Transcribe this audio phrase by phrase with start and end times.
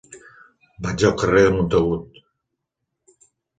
[0.85, 2.19] Vaig al carrer de Montagut.